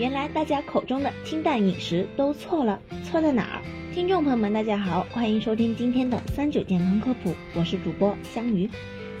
[0.00, 3.60] 原来大家口中的清淡饮食都错了，错在哪儿？
[3.94, 8.66] 听众朋友们，大家好，欢迎收听今天的三九健康科普，我是主播香鱼。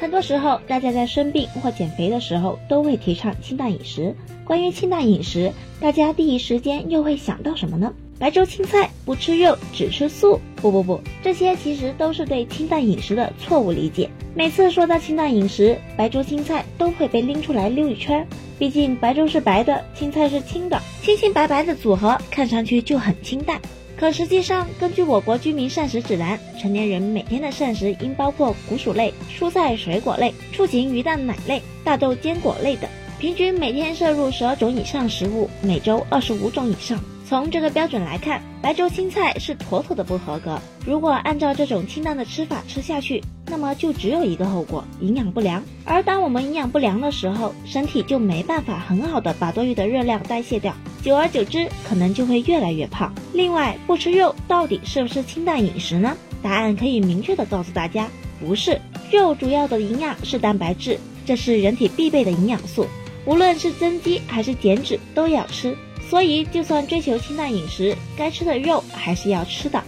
[0.00, 4.16] 很多时候，大家在生病或减肥的时候，都会提倡清淡饮食。
[4.46, 7.92] 关于清淡饮食，大家第一时间又会想到什么呢？
[8.18, 10.40] 白粥青菜，不吃肉，只吃素。
[10.56, 14.08] 不不不，这些其实都是对清淡饮食的错误理解。
[14.34, 18.26] 每次说到清淡饮食，白粥青菜都会被拎出来溜一圈。
[18.62, 23.60] 毕竟白粥是白的，青菜是青的，清清白白的组合看上去就很清淡。
[23.96, 32.88] 可实际上，根据我国居民膳食指南，成年人每天的膳食应包括谷薯类、蔬菜水果类、畜禽鱼蛋奶类、大豆坚果类等，
[33.18, 37.02] 平均每天摄入十二种以上食物，每周二十五种以上。
[37.28, 40.56] 从这个标准来看，白粥青菜是妥妥的不合格。
[40.86, 43.20] 如果按照这种清淡的吃法吃下去，
[43.52, 45.62] 那么就只有一个后果：营养不良。
[45.84, 50.74] 而当我们营养不良的时候，身体就没办法很好的把多余的热量代谢掉。
[51.02, 53.12] 久而久之，可能就会越来越胖。
[53.34, 56.16] 另外，不吃肉到底是不是清淡饮食呢？
[56.42, 58.08] 答案可以明确的告诉大家，
[58.40, 58.80] 不是。
[59.10, 62.86] 肉主要的营养是蛋白质，这是人体必备的营养素，
[63.26, 65.76] 无论是增肌还是减脂都要吃。
[66.08, 69.82] 所以，就算追求清淡饮食，该吃的肉还是要吃的。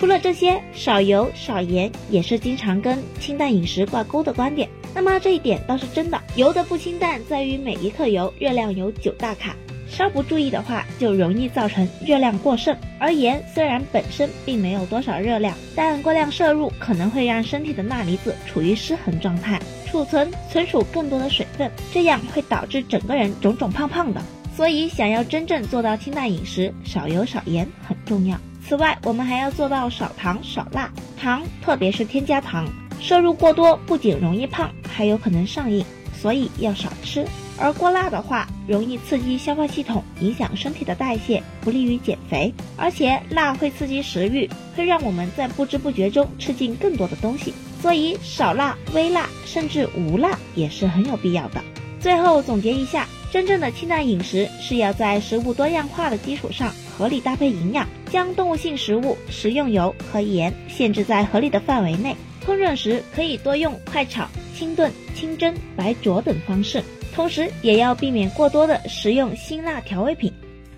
[0.00, 4.66] 除了这些，少油少盐也是经常跟清淡饮食挂钩的观点。
[4.94, 9.54] 那么这一点倒是真的，油的不清淡在于每一克油热量有九大卡。
[9.90, 12.74] 稍不注意的话，就容易造成热量过剩。
[12.98, 24.22] 而盐虽然本身并没有多少热量，但过量摄入可能会让身体的钠离子处于失衡状态，储存存储更多的水分，这样会导致整个人肿肿胖胖的。
[24.56, 28.34] 所以，想要真正做到清淡饮食，少油少盐很重要。
[28.70, 30.88] 此外，我们还要做到少糖少辣，
[31.20, 32.68] 糖特别是添加糖，
[33.00, 35.84] 摄入过多不仅容易胖，还有可能上瘾，
[36.16, 37.26] 所以要少吃。
[37.58, 42.54] 而过辣的话，容易刺激消化系统，影响身体的代谢，不利于减肥。
[42.76, 47.52] 而且辣会刺激食欲，会让我们在不知不觉中吃进更多的东西。
[47.82, 51.60] 所以少辣、微辣，甚至无辣也是很有必要的。
[51.98, 62.14] 最后总结一下，真正的清淡饮食是要在食物多样化的基础上，合理搭配营养，将动物性食物、食用油和盐限制在合理的范围内。
[62.44, 64.26] 烹饪时可以多用快炒、
[64.56, 66.82] 清炖、清蒸、白灼等方式。
[67.14, 70.32] 同时，也要避免过多的食用辛辣调味品。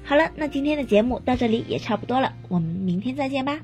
[0.04, 3.58] 好了，那今天的节目到这里也差不多了，我们明天再见吧。